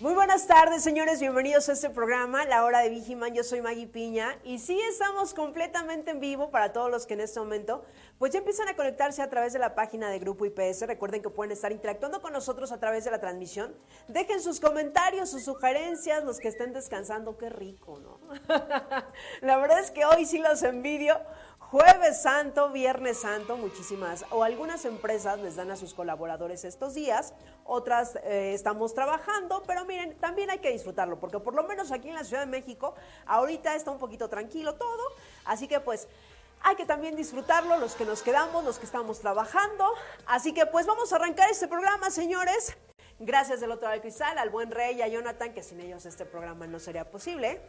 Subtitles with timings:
[0.00, 1.18] Muy buenas tardes, señores.
[1.18, 3.34] Bienvenidos a este programa, La Hora de Vigiman.
[3.34, 7.20] Yo soy Maggie Piña y sí estamos completamente en vivo para todos los que en
[7.20, 7.84] este momento
[8.16, 10.82] pues ya empiezan a conectarse a través de la página de Grupo IPS.
[10.82, 13.74] Recuerden que pueden estar interactuando con nosotros a través de la transmisión.
[14.06, 17.36] Dejen sus comentarios, sus sugerencias, los que estén descansando.
[17.36, 18.20] Qué rico, ¿no?
[19.40, 21.18] la verdad es que hoy sí los envidio
[21.70, 27.34] Jueves Santo, Viernes Santo, muchísimas, o algunas empresas les dan a sus colaboradores estos días,
[27.66, 32.08] otras eh, estamos trabajando, pero miren, también hay que disfrutarlo, porque por lo menos aquí
[32.08, 32.94] en la Ciudad de México,
[33.26, 35.02] ahorita está un poquito tranquilo todo,
[35.44, 36.08] así que pues
[36.62, 39.92] hay que también disfrutarlo, los que nos quedamos, los que estamos trabajando,
[40.24, 42.78] así que pues vamos a arrancar este programa, señores.
[43.20, 46.06] Gracias del otro lado del cristal, al buen Rey y a Jonathan, que sin ellos
[46.06, 47.60] este programa no sería posible.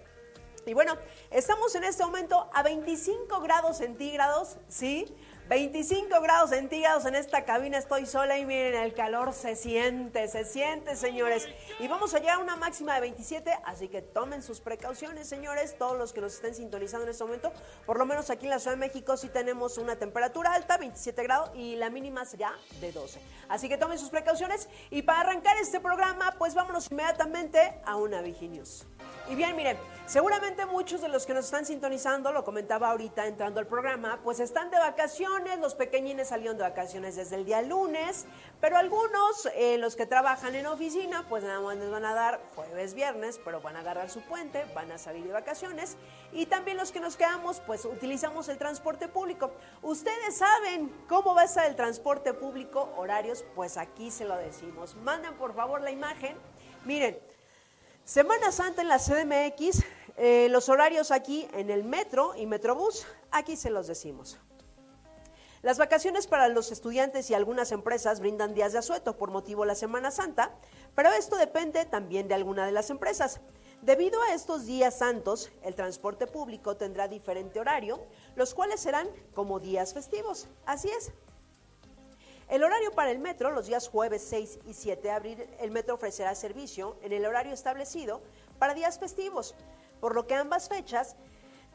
[0.70, 0.96] Y bueno,
[1.32, 5.12] estamos en este momento a 25 grados centígrados, ¿sí?
[5.50, 10.46] 25 grados centígrados en esta cabina, estoy sola y miren, el calor se siente, se
[10.46, 11.48] siente, señores.
[11.80, 15.76] Y vamos a llegar a una máxima de 27, así que tomen sus precauciones, señores,
[15.80, 17.52] todos los que nos estén sintonizando en este momento.
[17.88, 21.24] Por lo menos aquí en la Ciudad de México sí tenemos una temperatura alta, 27
[21.24, 23.20] grados, y la mínima sería de 12.
[23.48, 24.70] Así que tomen sus precauciones.
[24.92, 28.86] Y para arrancar este programa, pues vámonos inmediatamente a una Viginews.
[29.32, 29.80] Y bien, miren,
[30.10, 34.40] seguramente muchos de los que nos están sintonizando, lo comentaba ahorita entrando al programa, pues
[34.40, 38.26] están de vacaciones, los pequeñines salieron de vacaciones desde el día lunes,
[38.60, 42.42] pero algunos, eh, los que trabajan en oficina, pues nada más les van a dar
[42.56, 45.96] jueves, viernes, pero van a agarrar su puente, van a salir de vacaciones.
[46.32, 49.52] Y también los que nos quedamos, pues utilizamos el transporte público.
[49.84, 54.96] Ustedes saben cómo va a estar el transporte público, horarios, pues aquí se lo decimos.
[54.96, 56.36] Manden por favor la imagen.
[56.84, 57.20] Miren,
[58.10, 59.86] Semana Santa en la CDMX,
[60.22, 64.38] eh, los horarios aquí en el metro y Metrobús, aquí se los decimos.
[65.62, 69.68] Las vacaciones para los estudiantes y algunas empresas brindan días de asueto por motivo de
[69.68, 70.52] la Semana Santa,
[70.94, 73.40] pero esto depende también de alguna de las empresas.
[73.82, 78.02] Debido a estos días santos, el transporte público tendrá diferente horario,
[78.36, 80.50] los cuales serán como días festivos.
[80.66, 81.14] Así es,
[82.50, 85.96] el horario para el metro, los días jueves 6 y 7 de abril, el metro
[85.96, 88.22] ofrecerá servicio en el horario establecido
[88.58, 89.56] para días festivos,
[90.00, 91.16] por lo que ambas fechas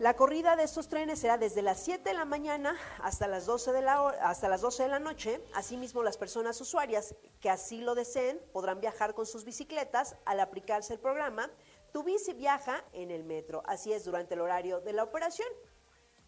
[0.01, 3.71] la corrida de estos trenes será desde las 7 de la mañana hasta las 12
[3.71, 5.41] de la, hasta las 12 de la noche.
[5.55, 10.95] Asimismo, las personas usuarias que así lo deseen podrán viajar con sus bicicletas al aplicarse
[10.95, 11.49] el programa
[11.93, 13.63] Tu bici viaja en el metro.
[13.67, 15.49] Así es durante el horario de la operación.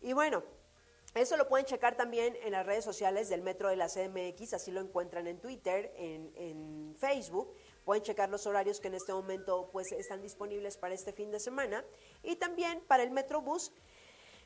[0.01, 0.45] Y bueno,
[1.17, 4.71] eso lo pueden checar también en las redes sociales del Metro de la CMX, así
[4.71, 7.55] lo encuentran en Twitter, en, Facebook.
[7.87, 11.39] Pueden checar los horarios que en este momento pues, están disponibles para este fin de
[11.39, 11.85] semana.
[12.25, 13.71] Y también para el Metrobús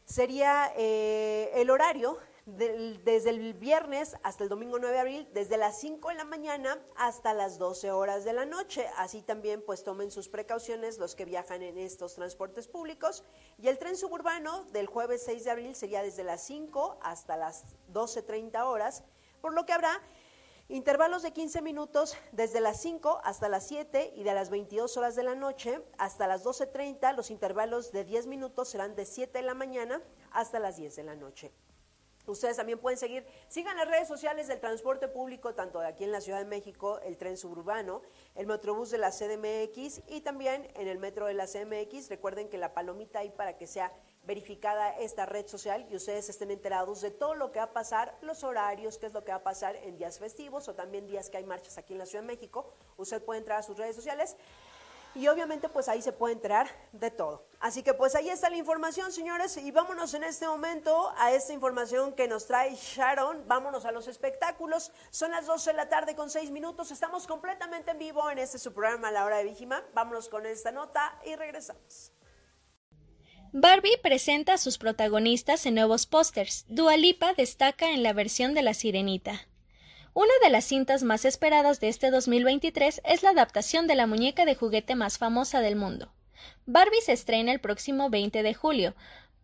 [0.04, 5.80] sería eh, el horario desde el viernes hasta el domingo 9 de abril, desde las
[5.80, 8.86] 5 de la mañana hasta las 12 horas de la noche.
[8.98, 13.24] Así también pues tomen sus precauciones los que viajan en estos transportes públicos.
[13.56, 17.64] Y el tren suburbano del jueves 6 de abril sería desde las 5 hasta las
[17.90, 19.02] 12.30 horas,
[19.40, 19.98] por lo que habrá
[20.70, 25.16] intervalos de 15 minutos desde las 5 hasta las 7 y de las 22 horas
[25.16, 27.14] de la noche hasta las 12.30.
[27.16, 30.00] Los intervalos de 10 minutos serán de 7 de la mañana
[30.30, 31.52] hasta las 10 de la noche.
[32.26, 36.12] Ustedes también pueden seguir, sigan las redes sociales del transporte público, tanto de aquí en
[36.12, 38.02] la Ciudad de México, el tren suburbano,
[38.36, 42.08] el metrobús de la CDMX y también en el metro de la CMX.
[42.08, 43.92] Recuerden que la palomita ahí para que sea
[44.24, 48.16] verificada esta red social y ustedes estén enterados de todo lo que va a pasar,
[48.22, 51.30] los horarios, qué es lo que va a pasar en días festivos o también días
[51.30, 52.72] que hay marchas aquí en la Ciudad de México.
[52.96, 54.36] Usted puede entrar a sus redes sociales
[55.14, 57.44] y obviamente pues ahí se puede enterar de todo.
[57.58, 61.52] Así que pues ahí está la información, señores, y vámonos en este momento a esta
[61.52, 63.44] información que nos trae Sharon.
[63.48, 64.92] Vámonos a los espectáculos.
[65.10, 66.90] Son las 12 de la tarde con 6 minutos.
[66.90, 69.82] Estamos completamente en vivo en este su programa La Hora de Vigima.
[69.94, 72.12] Vámonos con esta nota y regresamos.
[73.52, 76.66] Barbie presenta a sus protagonistas en nuevos pósters.
[76.68, 79.44] Dua Lipa destaca en la versión de La Sirenita.
[80.14, 84.44] Una de las cintas más esperadas de este 2023 es la adaptación de la muñeca
[84.44, 86.12] de juguete más famosa del mundo.
[86.66, 88.94] Barbie se estrena el próximo 20 de julio,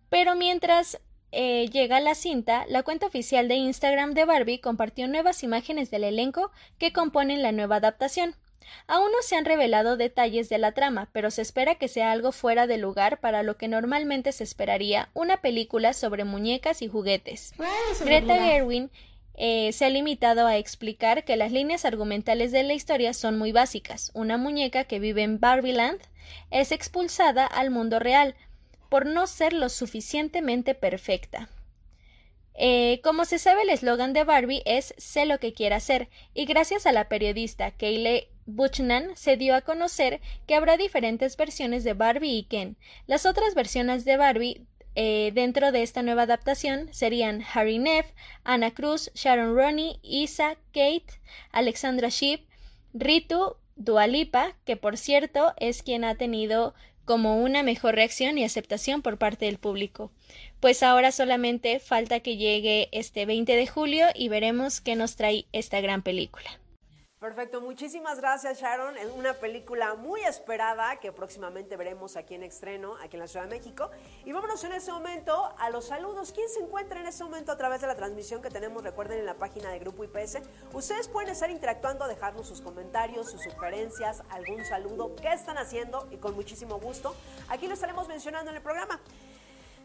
[0.09, 1.01] pero mientras
[1.33, 6.05] eh, llega la cinta, la cuenta oficial de Instagram de Barbie compartió nuevas imágenes del
[6.05, 8.37] elenco que componen la nueva adaptación.
[8.87, 12.33] Aún no se han revelado detalles de la trama, pero se espera que sea algo
[12.33, 17.55] fuera de lugar para lo que normalmente se esperaría una película sobre muñecas y juguetes.
[18.05, 18.91] Greta Gerwin
[19.35, 23.53] eh, se ha limitado a explicar que las líneas argumentales de la historia son muy
[23.53, 24.11] básicas.
[24.15, 26.01] Una muñeca que vive en Barbieland
[26.51, 28.35] es expulsada al mundo real
[28.89, 31.49] por no ser lo suficientemente perfecta.
[32.55, 36.47] Eh, como se sabe, el eslogan de Barbie es Sé lo que quiera hacer, y
[36.47, 41.95] gracias a la periodista Kayle Buchnan se dio a conocer que habrá diferentes versiones de
[41.95, 42.77] Barbie y Ken.
[43.07, 44.63] Las otras versiones de Barbie
[44.95, 48.07] eh, dentro de esta nueva adaptación serían Harry Neff,
[48.45, 51.21] Anna Cruz, Sharon Roney, Isa, Kate,
[51.53, 52.47] Alexandra Sheep,
[52.95, 59.03] Ritu, Dualipa, que por cierto es quien ha tenido como una mejor reacción y aceptación
[59.03, 60.11] por parte del público.
[60.61, 65.45] Pues ahora solamente falta que llegue este 20 de julio y veremos qué nos trae
[65.53, 66.59] esta gran película.
[67.19, 68.99] Perfecto, muchísimas gracias Sharon.
[68.99, 73.47] Es una película muy esperada que próximamente veremos aquí en estreno, aquí en la Ciudad
[73.47, 73.91] de México.
[74.27, 76.33] Y vámonos en este momento a los saludos.
[76.33, 78.83] ¿Quién se encuentra en este momento a través de la transmisión que tenemos?
[78.83, 80.41] Recuerden en la página de Grupo IPS.
[80.75, 86.19] Ustedes pueden estar interactuando, dejarnos sus comentarios, sus sugerencias, algún saludo, qué están haciendo y
[86.19, 87.17] con muchísimo gusto.
[87.49, 89.01] Aquí lo estaremos mencionando en el programa.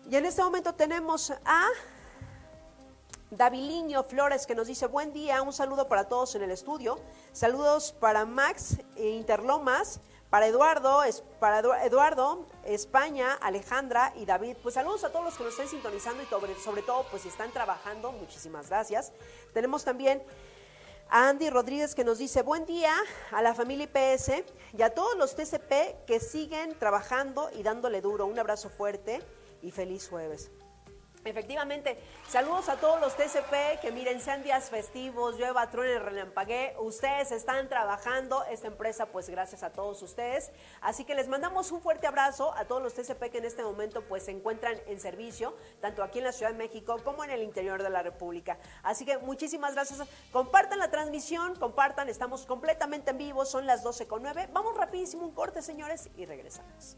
[0.10, 1.70] Y en este momento tenemos a
[3.32, 7.00] Daviliño Flores que nos dice buen día, un saludo para todos en el estudio,
[7.32, 11.02] saludos para Max Interlomas, para Eduardo,
[11.40, 14.58] para Eduardo, España, Alejandra y David.
[14.62, 17.30] Pues saludos a todos los que nos estén sintonizando y sobre, sobre todo pues si
[17.30, 19.14] están trabajando, muchísimas gracias.
[19.54, 20.22] Tenemos también
[21.10, 22.94] a Andy Rodríguez que nos dice buen día
[23.32, 24.44] a la familia IPS
[24.78, 28.26] y a todos los TCP que siguen trabajando y dándole duro.
[28.26, 29.22] Un abrazo fuerte
[29.62, 30.52] y feliz jueves.
[31.24, 37.32] Efectivamente, saludos a todos los TCP que miren, sean días festivos, llueva, truene, relampagué, ustedes
[37.32, 40.52] están trabajando, esta empresa pues gracias a todos ustedes,
[40.82, 44.02] así que les mandamos un fuerte abrazo a todos los TCP que en este momento
[44.08, 47.44] pues se encuentran en servicio, tanto aquí en la Ciudad de México como en el
[47.44, 50.02] interior de la República, así que muchísimas gracias,
[50.32, 55.24] compartan la transmisión, compartan, estamos completamente en vivo, son las 12 con 9, vamos rapidísimo
[55.24, 56.98] un corte señores y regresamos.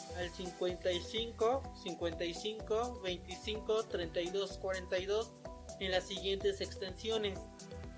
[0.17, 5.31] al 55 55 25 32 42
[5.79, 7.39] en las siguientes extensiones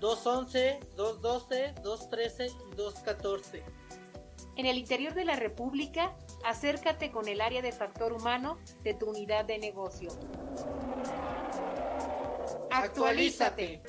[0.00, 3.62] 211, 212, 213 y 214.
[4.56, 6.14] En el interior de la República,
[6.44, 10.10] acércate con el área de factor humano de tu unidad de negocio.
[12.70, 13.82] Actualízate.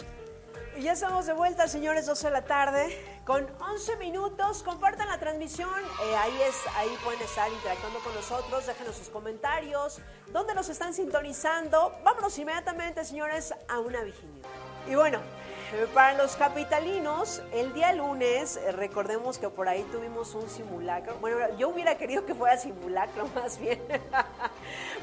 [0.77, 4.63] Y ya estamos de vuelta, señores, 12 de la tarde, con 11 minutos.
[4.63, 5.69] Compartan la transmisión,
[6.03, 9.99] eh, ahí, es, ahí pueden estar interactuando con nosotros, déjenos sus comentarios,
[10.31, 11.93] dónde nos están sintonizando.
[12.03, 14.43] Vámonos inmediatamente, señores, a una vigilia.
[14.87, 15.19] Y bueno,
[15.95, 21.15] para los capitalinos, el día lunes, eh, recordemos que por ahí tuvimos un simulacro.
[21.19, 23.81] Bueno, yo hubiera querido que fuera simulacro más bien.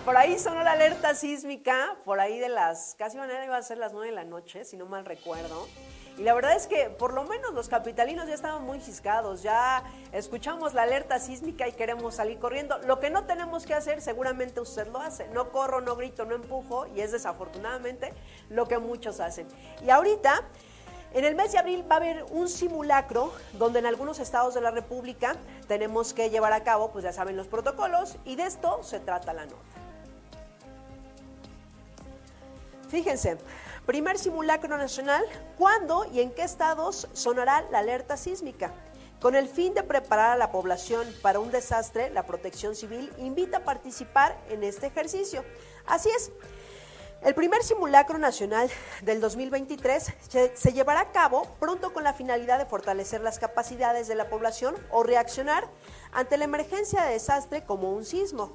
[0.04, 3.78] por ahí sonó la alerta sísmica, por ahí de las, casi manera iba a ser
[3.78, 5.66] las 9 de la noche, si no mal recuerdo.
[6.18, 9.82] Y la verdad es que por lo menos los capitalinos ya estaban muy ciscados, ya
[10.12, 12.78] escuchamos la alerta sísmica y queremos salir corriendo.
[12.80, 15.28] Lo que no tenemos que hacer, seguramente usted lo hace.
[15.28, 18.12] No corro, no grito, no empujo y es desafortunadamente
[18.50, 19.46] lo que muchos hacen.
[19.84, 20.42] Y ahorita...
[21.14, 24.62] En el mes de abril va a haber un simulacro donde en algunos estados de
[24.62, 25.36] la República
[25.68, 29.34] tenemos que llevar a cabo, pues ya saben, los protocolos y de esto se trata
[29.34, 29.58] la nota.
[32.88, 33.36] Fíjense,
[33.86, 35.24] Primer simulacro nacional,
[35.58, 38.72] ¿cuándo y en qué estados sonará la alerta sísmica?
[39.20, 43.58] Con el fin de preparar a la población para un desastre, la Protección Civil invita
[43.58, 45.44] a participar en este ejercicio.
[45.84, 46.30] Así es,
[47.22, 48.70] el primer simulacro nacional
[49.02, 50.12] del 2023
[50.54, 54.76] se, llevará a cabo pronto con la finalidad de fortalecer las capacidades de la población
[54.90, 55.68] o reaccionar
[56.12, 58.52] ante la emergencia de desastre como un sismo.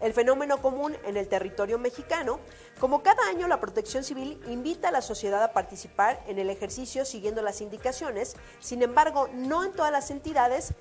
[0.00, 2.38] El fenómeno común en el territorio mexicano
[2.80, 7.06] como cada año, la Protección Civil invita a la sociedad a participar en el ejercicio
[7.06, 10.74] siguiendo las indicaciones, sin embargo, no en todas las entidades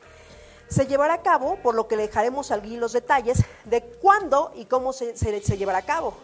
[0.67, 4.65] se llevará a cabo, por lo que le dejaremos aquí los detalles de cuándo y
[4.65, 6.15] cómo se, se llevará a cabo.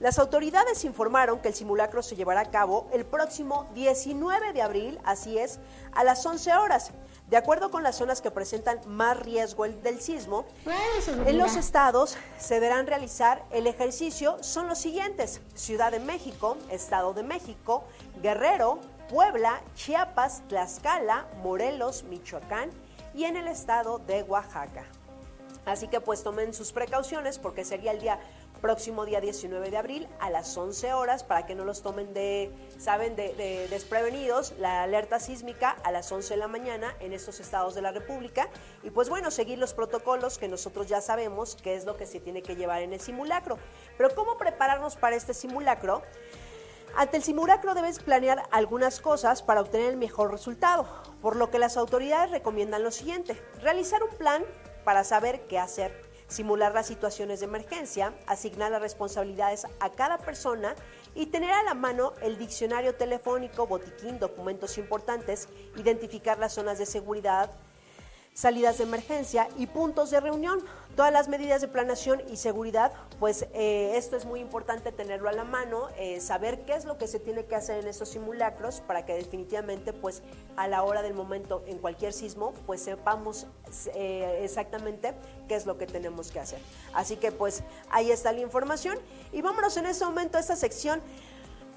[0.00, 4.98] Las autoridades informaron que el simulacro se llevará a cabo el próximo 19 de abril,
[5.04, 5.60] así es,
[5.92, 6.90] a las 11 horas.
[7.30, 10.46] De acuerdo con las zonas que presentan más riesgo del sismo,
[11.26, 17.14] en los estados se deberán realizar el ejercicio son los siguientes: Ciudad de México, Estado
[17.14, 17.84] de México,
[18.20, 22.70] Guerrero, Puebla, Chiapas, Tlaxcala, Morelos, Michoacán
[23.14, 24.84] y en el estado de Oaxaca.
[25.66, 28.18] Así que pues tomen sus precauciones porque sería el día
[28.60, 32.52] próximo día 19 de abril a las 11 horas para que no los tomen de,
[32.78, 37.74] saben, de, desprevenidos, la alerta sísmica a las 11 de la mañana en estos estados
[37.74, 38.48] de la República
[38.82, 42.20] y pues bueno, seguir los protocolos que nosotros ya sabemos qué es lo que se
[42.20, 43.58] tiene que llevar en el simulacro.
[43.96, 46.02] Pero ¿cómo prepararnos para este simulacro?
[46.96, 50.86] Ante el simulacro debes planear algunas cosas para obtener el mejor resultado,
[51.22, 54.44] por lo que las autoridades recomiendan lo siguiente, realizar un plan
[54.84, 60.74] para saber qué hacer simular las situaciones de emergencia, asignar las responsabilidades a cada persona
[61.14, 66.86] y tener a la mano el diccionario telefónico, botiquín, documentos importantes, identificar las zonas de
[66.86, 67.50] seguridad,
[68.40, 70.64] salidas de emergencia y puntos de reunión.
[70.96, 75.32] Todas las medidas de planeación y seguridad, pues eh, esto es muy importante tenerlo a
[75.32, 78.80] la mano, eh, saber qué es lo que se tiene que hacer en estos simulacros
[78.80, 80.22] para que definitivamente pues
[80.56, 83.46] a la hora del momento en cualquier sismo pues sepamos
[83.94, 85.14] eh, exactamente
[85.46, 86.60] qué es lo que tenemos que hacer.
[86.94, 88.98] Así que pues ahí está la información
[89.32, 91.00] y vámonos en este momento a esta sección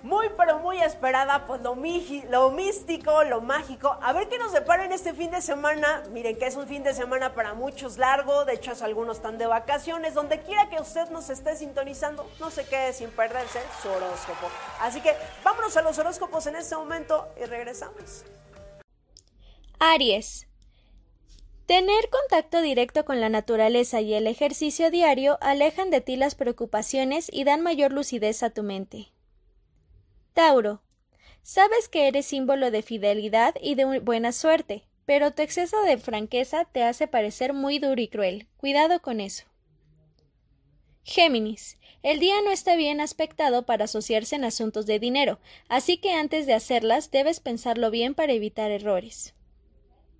[0.03, 3.97] muy pero muy esperada, pues lo, místico, lo mágico.
[4.01, 6.03] A ver qué nos depara en este fin de semana.
[6.11, 9.47] Miren que es un fin de semana para muchos largo, de hecho algunos están de
[9.47, 10.13] vacaciones.
[10.13, 14.47] Donde quiera que usted nos esté sintonizando, no se quede sin perderse su horóscopo.
[14.81, 18.25] Así que vámonos a los horóscopos en este momento y regresamos.
[19.79, 20.47] Aries.
[21.65, 27.29] Tener contacto directo con la naturaleza y el ejercicio diario alejan de ti las preocupaciones
[27.31, 29.12] y dan mayor lucidez a tu mente.
[30.33, 30.81] Tauro.
[31.43, 36.65] Sabes que eres símbolo de fidelidad y de buena suerte, pero tu exceso de franqueza
[36.65, 38.47] te hace parecer muy duro y cruel.
[38.57, 39.45] Cuidado con eso.
[41.03, 41.77] Géminis.
[42.01, 46.45] El día no está bien aspectado para asociarse en asuntos de dinero, así que antes
[46.45, 49.35] de hacerlas debes pensarlo bien para evitar errores.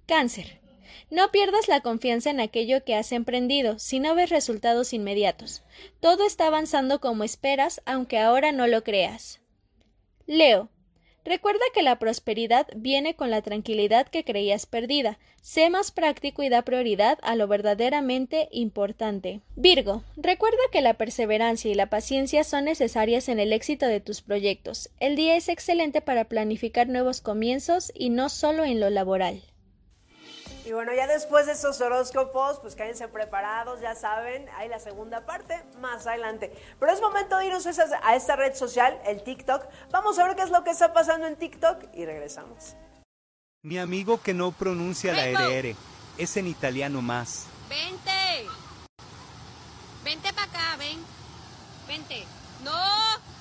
[0.05, 0.61] Cáncer.
[1.09, 5.63] No pierdas la confianza en aquello que has emprendido si no ves resultados inmediatos.
[5.99, 9.42] Todo está avanzando como esperas, aunque ahora no lo creas.
[10.25, 10.69] Leo.
[11.25, 15.19] Recuerda que la prosperidad viene con la tranquilidad que creías perdida.
[15.41, 19.39] Sé más práctico y da prioridad a lo verdaderamente importante.
[19.55, 20.03] Virgo.
[20.17, 24.89] Recuerda que la perseverancia y la paciencia son necesarias en el éxito de tus proyectos.
[24.99, 29.41] El día es excelente para planificar nuevos comienzos y no solo en lo laboral.
[30.65, 35.25] Y bueno, ya después de esos horóscopos, pues cádense preparados, ya saben, hay la segunda
[35.25, 36.53] parte más adelante.
[36.79, 39.65] Pero es momento de irnos a esta red social, el TikTok.
[39.91, 42.75] Vamos a ver qué es lo que está pasando en TikTok y regresamos.
[43.61, 45.75] Mi amigo que no pronuncia la RR,
[46.17, 47.45] es en italiano más.
[47.67, 48.47] Vente.
[50.03, 50.99] Vente para acá, ven.
[51.87, 52.25] Vente.
[52.63, 53.32] No.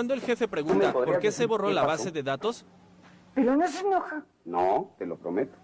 [0.00, 2.64] Cuando el jefe pregunta por qué se borró la base de datos,
[3.34, 4.22] pero no se enoja.
[4.46, 5.54] No, te lo prometo.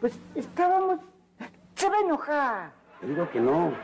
[0.00, 0.98] Pues estábamos...
[1.74, 2.72] Se va a enojar.
[3.02, 3.74] Te digo que no.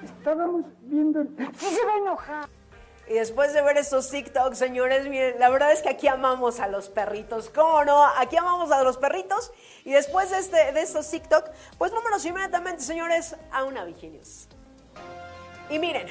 [0.00, 1.24] Estábamos viendo...
[1.56, 2.48] Sí se va a enojar.
[3.08, 6.68] Y después de ver estos TikToks, señores, miren, la verdad es que aquí amamos a
[6.68, 7.50] los perritos.
[7.50, 8.06] ¿Cómo no?
[8.16, 9.52] Aquí amamos a los perritos.
[9.84, 14.46] Y después de, este, de estos TikTok, pues vámonos inmediatamente, señores, a una Vigilius.
[15.68, 16.06] Y miren,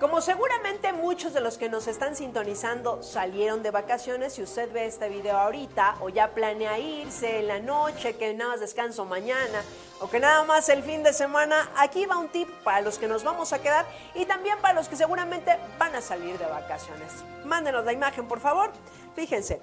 [0.00, 4.86] como seguramente muchos de los que nos están sintonizando salieron de vacaciones, si usted ve
[4.86, 9.62] este video ahorita o ya planea irse en la noche, que nada más descanso mañana
[10.00, 13.06] o que nada más el fin de semana, aquí va un tip para los que
[13.06, 17.12] nos vamos a quedar y también para los que seguramente van a salir de vacaciones.
[17.44, 18.72] Mándenos la imagen, por favor.
[19.14, 19.60] Fíjense.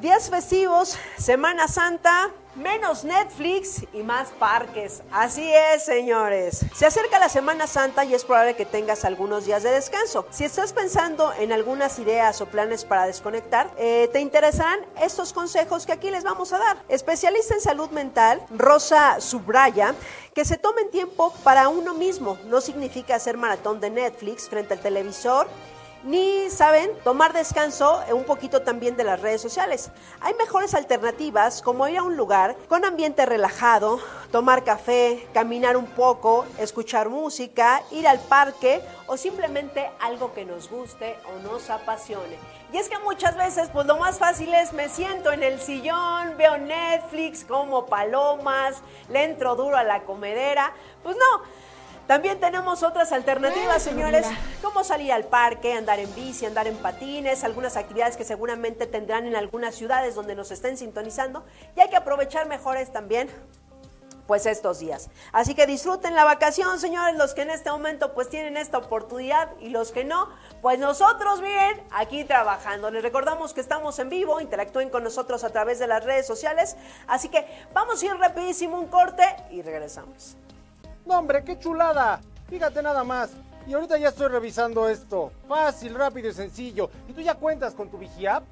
[0.00, 5.04] Días festivos, Semana Santa, menos Netflix y más parques.
[5.12, 6.66] Así es, señores.
[6.74, 10.26] Se acerca la Semana Santa y es probable que tengas algunos días de descanso.
[10.30, 15.86] Si estás pensando en algunas ideas o planes para desconectar, eh, te interesarán estos consejos
[15.86, 16.76] que aquí les vamos a dar.
[16.88, 19.94] Especialista en salud mental, Rosa subraya
[20.34, 22.36] que se tomen tiempo para uno mismo.
[22.46, 25.46] No significa hacer maratón de Netflix frente al televisor
[26.04, 29.90] ni, ¿saben?, tomar descanso un poquito también de las redes sociales.
[30.20, 33.98] Hay mejores alternativas como ir a un lugar con ambiente relajado,
[34.30, 40.70] tomar café, caminar un poco, escuchar música, ir al parque o simplemente algo que nos
[40.70, 42.38] guste o nos apasione.
[42.72, 46.36] Y es que muchas veces pues lo más fácil es me siento en el sillón,
[46.36, 50.72] veo Netflix, como palomas, le entro duro a la comedera.
[51.02, 51.42] Pues no,
[52.06, 54.26] también tenemos otras alternativas, señores,
[54.62, 59.26] como salir al parque, andar en bici, andar en patines, algunas actividades que seguramente tendrán
[59.26, 61.44] en algunas ciudades donde nos estén sintonizando
[61.76, 63.30] y hay que aprovechar mejores también
[64.26, 65.10] pues estos días.
[65.32, 69.50] Así que disfruten la vacación, señores, los que en este momento pues tienen esta oportunidad
[69.60, 70.28] y los que no,
[70.62, 72.90] pues nosotros bien aquí trabajando.
[72.90, 76.76] Les recordamos que estamos en vivo, interactúen con nosotros a través de las redes sociales,
[77.06, 80.36] así que vamos a ir rapidísimo un corte y regresamos.
[81.06, 82.20] No, hombre, qué chulada.
[82.48, 83.30] Fíjate nada más.
[83.66, 85.32] Y ahorita ya estoy revisando esto.
[85.46, 86.90] Fácil, rápido y sencillo.
[87.08, 88.44] ¿Y tú ya cuentas con tu Vigiapp?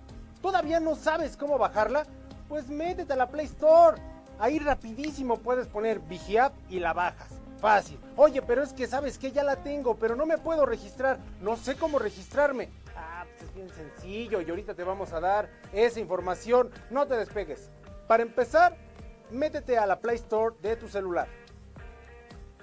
[0.42, 2.06] ¿Todavía no sabes cómo bajarla?
[2.49, 4.00] Pues métete a la Play Store.
[4.38, 7.28] Ahí rapidísimo puedes poner Vigiapp y la bajas.
[7.59, 7.99] Fácil.
[8.16, 11.18] Oye, pero es que sabes que ya la tengo, pero no me puedo registrar.
[11.40, 12.71] No sé cómo registrarme.
[12.97, 16.71] Ah, pues es bien sencillo y ahorita te vamos a dar esa información.
[16.90, 17.71] No te despegues.
[18.09, 18.76] Para empezar,
[19.30, 21.28] métete a la Play Store de tu celular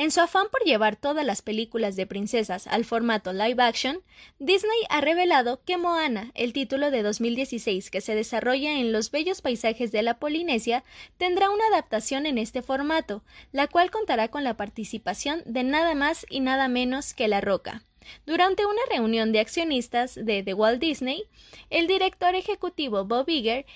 [0.00, 4.02] En su afán por llevar todas las películas de princesas al formato live action,
[4.38, 9.42] Disney ha revelado que Moana, el título de 2016 que se desarrolla en los bellos
[9.42, 10.84] paisajes de la Polinesia,
[11.18, 16.24] tendrá una adaptación en este formato, la cual contará con la participación de nada más
[16.30, 17.84] y nada menos que La Roca.
[18.24, 21.24] Durante una reunión de accionistas de The Walt Disney,
[21.68, 23.66] el director ejecutivo Bob Iger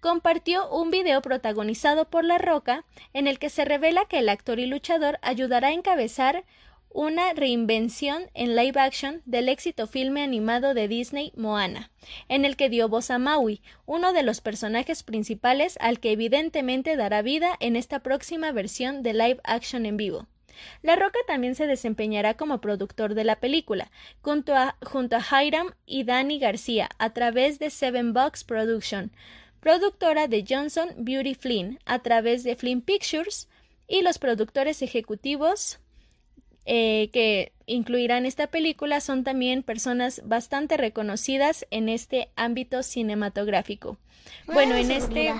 [0.00, 4.58] compartió un video protagonizado por La Roca en el que se revela que el actor
[4.58, 6.44] y luchador ayudará a encabezar
[6.96, 11.90] una reinvención en live action del éxito filme animado de Disney Moana,
[12.28, 16.96] en el que dio voz a Maui, uno de los personajes principales al que evidentemente
[16.96, 20.26] dará vida en esta próxima versión de live action en vivo.
[20.80, 23.90] La Roca también se desempeñará como productor de la película,
[24.22, 29.12] junto a, junto a Hiram y Danny García, a través de Seven Bucks Production,
[29.60, 33.48] productora de Johnson Beauty Flynn, a través de Flynn Pictures,
[33.88, 35.78] y los productores ejecutivos
[36.64, 43.98] eh, que incluirán esta película son también personas bastante reconocidas en este ámbito cinematográfico.
[44.46, 45.32] Bueno, en este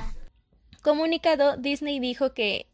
[0.82, 2.66] comunicado Disney dijo que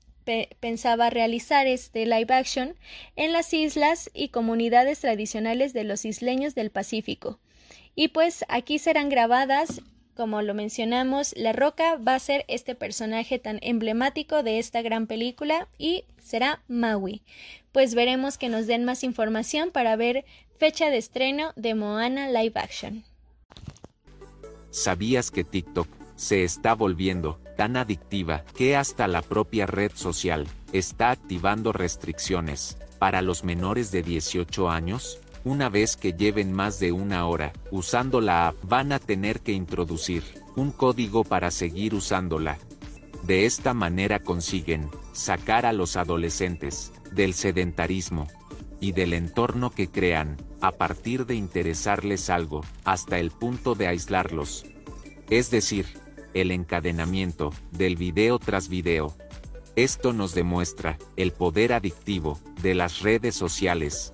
[0.60, 2.76] pensaba realizar este live action
[3.16, 7.38] en las islas y comunidades tradicionales de los isleños del Pacífico.
[7.94, 9.80] Y pues aquí serán grabadas
[10.16, 15.06] como lo mencionamos, La Roca va a ser este personaje tan emblemático de esta gran
[15.06, 17.22] película y será Maui.
[17.72, 20.24] Pues veremos que nos den más información para ver
[20.58, 23.04] fecha de estreno de Moana Live Action.
[24.70, 31.10] ¿Sabías que TikTok se está volviendo tan adictiva que hasta la propia red social está
[31.10, 35.21] activando restricciones para los menores de 18 años?
[35.44, 39.50] Una vez que lleven más de una hora usando la app, van a tener que
[39.50, 40.22] introducir
[40.54, 42.58] un código para seguir usándola.
[43.24, 48.28] De esta manera consiguen sacar a los adolescentes del sedentarismo
[48.78, 54.64] y del entorno que crean, a partir de interesarles algo, hasta el punto de aislarlos.
[55.28, 55.86] Es decir,
[56.34, 59.16] el encadenamiento del video tras video.
[59.74, 64.12] Esto nos demuestra el poder adictivo de las redes sociales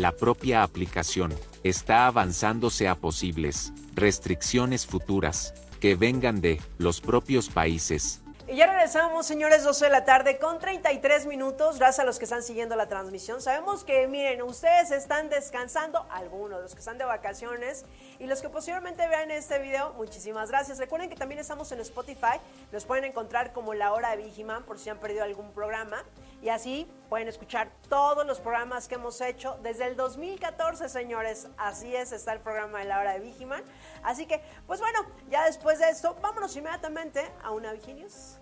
[0.00, 8.20] la propia aplicación está avanzándose a posibles restricciones futuras que vengan de los propios países
[8.50, 11.78] y ya regresamos, señores, 12 de la tarde con 33 minutos.
[11.78, 13.40] Gracias a los que están siguiendo la transmisión.
[13.40, 17.84] Sabemos que, miren, ustedes están descansando, algunos, los que están de vacaciones
[18.18, 20.78] y los que posiblemente vean este video, muchísimas gracias.
[20.78, 22.40] Recuerden que también estamos en Spotify.
[22.72, 26.02] Los pueden encontrar como La Hora de Vigiman por si han perdido algún programa.
[26.42, 31.48] Y así pueden escuchar todos los programas que hemos hecho desde el 2014, señores.
[31.58, 33.62] Así es, está el programa de La Hora de Vigiman.
[34.02, 38.38] Así que, pues bueno, ya después de esto, vámonos inmediatamente a una Vigilius.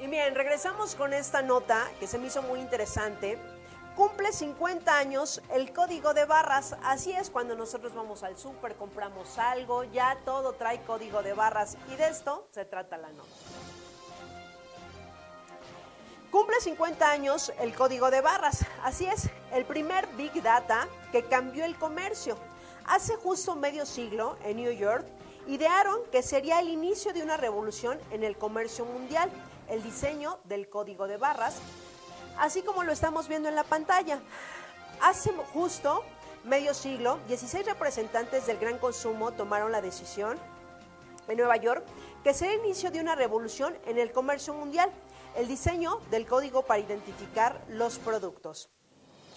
[0.00, 3.38] Y bien, regresamos con esta nota que se me hizo muy interesante.
[3.94, 6.76] Cumple 50 años el código de barras.
[6.82, 11.78] Así es cuando nosotros vamos al súper, compramos algo, ya todo trae código de barras.
[11.90, 13.30] Y de esto se trata la nota.
[16.36, 18.66] Cumple 50 años el código de barras.
[18.84, 22.36] Así es, el primer Big Data que cambió el comercio.
[22.84, 25.06] Hace justo medio siglo, en New York,
[25.46, 29.30] idearon que sería el inicio de una revolución en el comercio mundial
[29.70, 31.56] el diseño del código de barras,
[32.36, 34.20] así como lo estamos viendo en la pantalla.
[35.00, 36.04] Hace justo
[36.44, 40.38] medio siglo, 16 representantes del gran consumo tomaron la decisión
[41.28, 41.82] en Nueva York
[42.22, 44.90] que sea el inicio de una revolución en el comercio mundial,
[45.36, 48.70] el diseño del código para identificar los productos.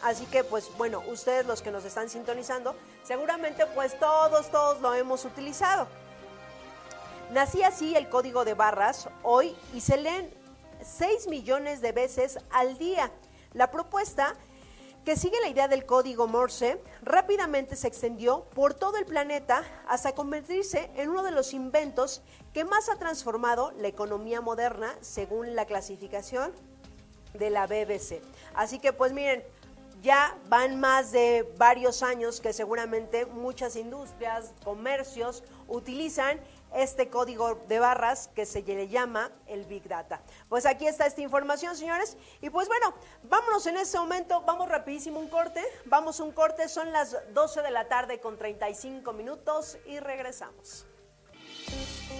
[0.01, 4.93] Así que pues bueno, ustedes los que nos están sintonizando, seguramente pues todos, todos lo
[4.93, 5.87] hemos utilizado.
[7.31, 10.33] Nací así el código de barras hoy y se leen
[10.81, 13.11] 6 millones de veces al día.
[13.53, 14.35] La propuesta
[15.09, 20.11] que sigue la idea del código Morse rápidamente se extendió por todo el planeta hasta
[20.11, 22.21] convertirse en uno de los inventos
[22.53, 26.51] que más ha transformado la economía moderna según la clasificación
[27.33, 28.21] de la BBC.
[28.53, 29.43] Así que pues miren,
[30.01, 36.39] ya van más de varios años que seguramente muchas industrias, comercios utilizan
[36.73, 40.21] este código de barras que se le llama el Big Data.
[40.47, 42.17] Pues aquí está esta información, señores.
[42.41, 46.91] Y pues bueno, vámonos en este momento, vamos rapidísimo un corte, vamos un corte, son
[46.91, 50.85] las 12 de la tarde con 35 minutos y regresamos.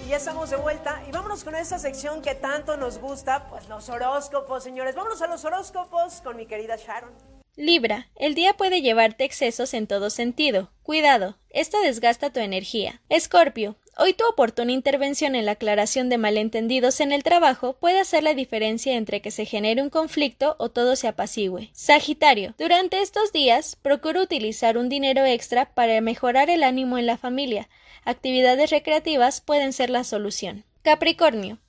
[0.05, 3.67] Y ya estamos de vuelta y vámonos con esta sección que tanto nos gusta, pues
[3.67, 4.95] los horóscopos, señores.
[4.95, 7.38] Vámonos a los horóscopos con mi querida Sharon.
[7.59, 10.71] Libra, el día puede llevarte excesos en todo sentido.
[10.81, 13.01] Cuidado, esto desgasta tu energía.
[13.09, 18.23] Escorpio, Hoy tu oportuna intervención en la aclaración de malentendidos en el trabajo puede hacer
[18.23, 21.69] la diferencia entre que se genere un conflicto o todo se apacigüe.
[21.73, 27.17] Sagitario, durante estos días procura utilizar un dinero extra para mejorar el ánimo en la
[27.17, 27.67] familia.
[28.05, 30.63] Actividades recreativas pueden ser la solución.
[30.81, 31.59] Capricornio,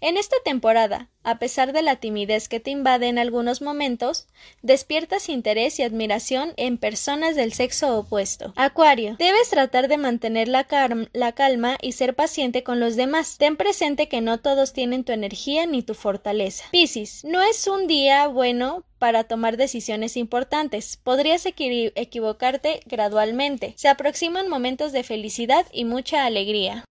[0.00, 4.26] en esta temporada, a pesar de la timidez que te invade en algunos momentos,
[4.62, 8.52] despiertas interés y admiración en personas del sexo opuesto.
[8.56, 13.38] Acuario, debes tratar de mantener la, calma y ser paciente con los demás.
[13.38, 16.64] Ten presente que no todos tienen tu energía ni tu fortaleza.
[16.70, 20.98] Piscis, no es un día bueno para tomar decisiones importantes.
[21.02, 23.74] Podrías equivocarte gradualmente.
[23.76, 26.84] Se aproximan momentos de felicidad y mucha alegría.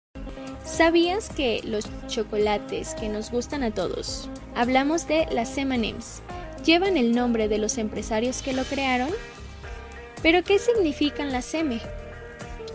[0.65, 6.21] ¿Sabías que los chocolates que nos gustan a todos, hablamos de las M&M's,
[6.63, 9.09] llevan el nombre de los empresarios que lo crearon?
[10.21, 11.81] ¿Pero qué significan las M?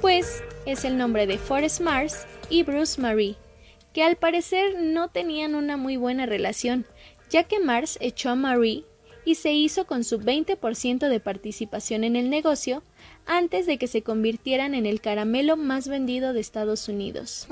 [0.01, 3.37] Pues es el nombre de Forrest Mars y Bruce Marie,
[3.93, 6.87] que al parecer no tenían una muy buena relación,
[7.31, 8.85] ya que Mars echó a Marie
[9.25, 12.83] y se hizo con su 20% de participación en el negocio
[13.27, 17.49] antes de que se convirtieran en el caramelo más vendido de Estados Unidos.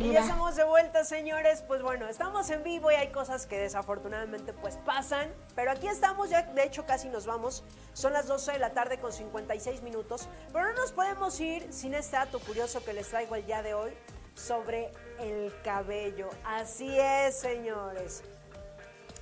[0.00, 1.62] Y ya estamos de vuelta, señores.
[1.66, 6.30] Pues bueno, estamos en vivo y hay cosas que desafortunadamente pues pasan, pero aquí estamos
[6.30, 7.62] ya, de hecho casi nos vamos.
[7.92, 11.94] Son las 12 de la tarde con 56 minutos, pero no nos podemos ir sin
[11.94, 13.92] este dato curioso que les traigo el día de hoy
[14.34, 16.28] sobre el cabello.
[16.44, 18.24] Así es, señores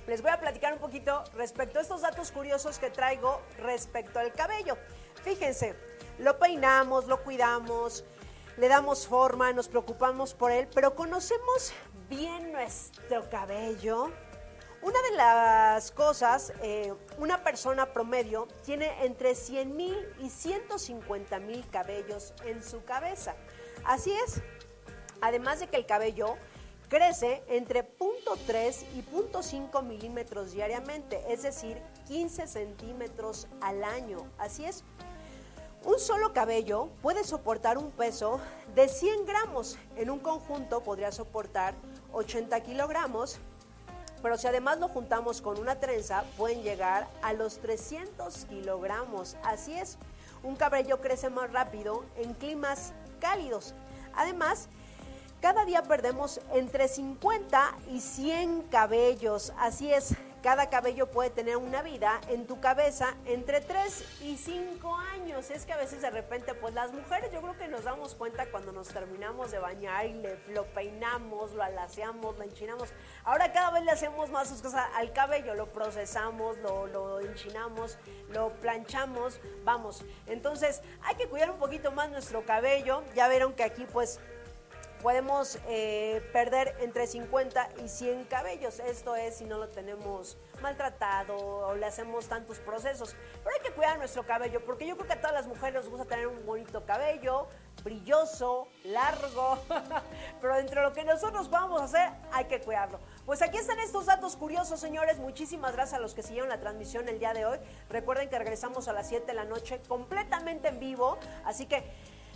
[0.07, 4.33] les voy a platicar un poquito respecto a estos datos curiosos que traigo respecto al
[4.33, 4.77] cabello.
[5.23, 5.75] Fíjense,
[6.19, 8.03] lo peinamos, lo cuidamos,
[8.57, 11.73] le damos forma, nos preocupamos por él, pero conocemos
[12.09, 14.11] bien nuestro cabello.
[14.81, 21.65] Una de las cosas, eh, una persona promedio tiene entre 100 mil y 150 mil
[21.69, 23.33] cabellos en su cabeza.
[23.85, 24.41] Así es.
[25.21, 26.35] Además de que el cabello
[26.89, 34.29] crece entre 0.3 y 0.5 milímetros diariamente, es decir, 15 centímetros al año.
[34.37, 34.83] Así es.
[35.85, 38.39] Un solo cabello puede soportar un peso
[38.73, 39.77] de 100 gramos.
[39.97, 41.73] En un conjunto podría soportar
[42.13, 43.39] 80 kilogramos,
[44.21, 49.35] pero si además lo juntamos con una trenza, pueden llegar a los 300 kilogramos.
[49.43, 49.97] Así es,
[50.41, 53.73] un cabello crece más rápido en climas cálidos.
[54.15, 54.69] Además,
[55.41, 59.51] cada día perdemos entre 50 y 100 cabellos.
[59.57, 64.93] Así es, cada cabello puede tener una vida en tu cabeza entre 3 y 5
[65.13, 65.49] años.
[65.49, 68.45] Es que a veces de repente, pues las mujeres yo creo que nos damos cuenta
[68.47, 72.89] cuando nos terminamos de bañar y le, lo peinamos, lo alaceamos, lo enchinamos.
[73.23, 77.97] Ahora cada vez le hacemos más sus cosas al cabello, lo procesamos, lo, lo enchinamos,
[78.29, 80.03] lo planchamos, vamos.
[80.27, 83.01] Entonces hay que cuidar un poquito más nuestro cabello.
[83.15, 84.19] Ya vieron que aquí pues
[85.03, 88.79] podemos eh, perder entre 50 y 100 cabellos.
[88.79, 93.13] Esto es si no lo tenemos maltratado o le hacemos tantos procesos.
[93.43, 95.89] Pero hay que cuidar nuestro cabello porque yo creo que a todas las mujeres nos
[95.89, 97.47] gusta tener un bonito cabello,
[97.83, 99.59] brilloso, largo.
[100.41, 102.97] Pero dentro de lo que nosotros vamos a hacer, hay que cuidarlo.
[103.25, 105.19] Pues aquí están estos datos curiosos, señores.
[105.19, 107.57] Muchísimas gracias a los que siguieron la transmisión el día de hoy.
[107.89, 111.17] Recuerden que regresamos a las 7 de la noche completamente en vivo.
[111.43, 111.83] Así que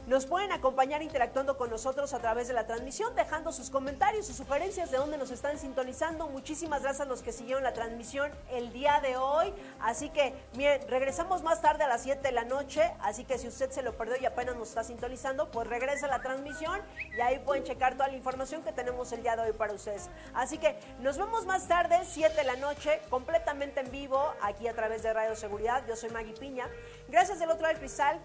[0.07, 4.37] nos pueden acompañar interactuando con nosotros a través de la transmisión, dejando sus comentarios, sus
[4.37, 6.29] sugerencias de dónde nos están sintonizando.
[6.29, 9.53] Muchísimas gracias a los que siguieron la transmisión el día de hoy.
[9.81, 12.89] Así que, miren, regresamos más tarde a las 7 de la noche.
[13.01, 16.09] Así que si usted se lo perdió y apenas nos está sintonizando, pues regresa a
[16.09, 16.79] la transmisión
[17.17, 20.09] y ahí pueden checar toda la información que tenemos el día de hoy para ustedes.
[20.33, 24.73] Así que nos vemos más tarde, 7 de la noche, completamente en vivo, aquí a
[24.73, 25.83] través de Radio Seguridad.
[25.85, 26.69] Yo soy Maggie Piña.
[27.09, 28.21] Gracias del otro lado del cristal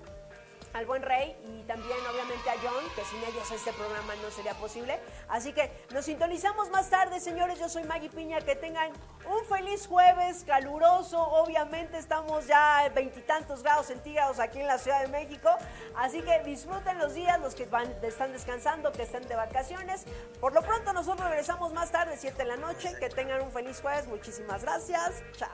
[0.72, 4.54] al buen Rey y también obviamente a John, que sin ellos este programa no sería
[4.54, 4.98] posible.
[5.28, 7.58] Así que nos sintonizamos más tarde, señores.
[7.58, 8.40] Yo soy Maggie Piña.
[8.40, 8.92] Que tengan
[9.30, 11.20] un feliz jueves caluroso.
[11.20, 15.50] Obviamente estamos ya veintitantos grados centígrados aquí en la Ciudad de México.
[15.96, 17.64] Así que disfruten los días, los que
[18.02, 20.04] están descansando, que estén de vacaciones.
[20.40, 22.94] Por lo pronto nosotros regresamos más tarde, 7 de la noche.
[22.98, 24.06] Que tengan un feliz jueves.
[24.06, 25.22] Muchísimas gracias.
[25.36, 25.50] Chao.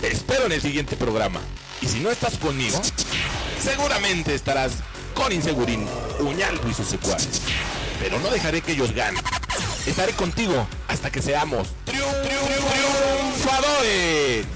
[0.00, 1.40] Te espero en el siguiente programa.
[1.80, 2.80] Y si no estás conmigo,
[3.62, 4.72] seguramente estarás
[5.14, 5.86] con Insegurín,
[6.20, 7.40] Uñaldo y sus secuaces.
[8.00, 9.22] Pero no dejaré que ellos ganen.
[9.86, 14.46] Estaré contigo hasta que seamos triunfadores.